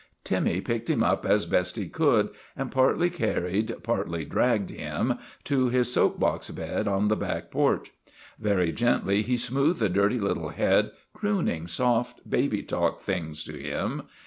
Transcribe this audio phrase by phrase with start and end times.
[0.23, 5.69] Timmy picked him up as best he could and partly carried, partly dragged him to
[5.69, 7.91] his soap box bed on the back porch.
[8.39, 14.01] Very gently he smoothed the dirty little head, crooning soft, baby talk things to him.